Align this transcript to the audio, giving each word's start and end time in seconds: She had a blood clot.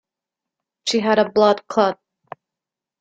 She 0.87 0.99
had 1.01 1.19
a 1.19 1.29
blood 1.29 1.67
clot. 1.67 1.99